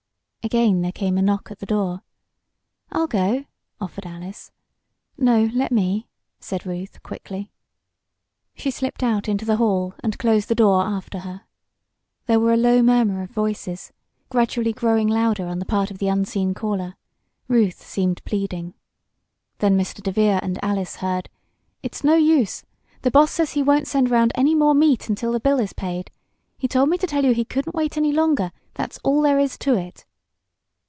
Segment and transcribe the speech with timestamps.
[0.43, 2.01] Again there came a knock at the door.
[2.91, 3.45] "I'll go,"
[3.79, 4.51] offered Alice.
[5.15, 7.51] "No, let me," said Ruth, quickly.
[8.55, 11.43] She slipped out into the hall, and closed the door after her.
[12.25, 13.93] There was a low murmur of voices,
[14.29, 16.95] gradually growing louder on the part of the unseen caller.
[17.47, 18.73] Ruth seemed pleading.
[19.59, 20.01] Then Mr.
[20.01, 21.29] DeVere and Alice heard:
[21.83, 22.63] "It's no use.
[23.03, 26.09] The boss says he won't send around any more meat until the bill is paid.
[26.57, 29.55] He told me to tell you he couldn't wait any longer that's all there is
[29.59, 30.03] to it!"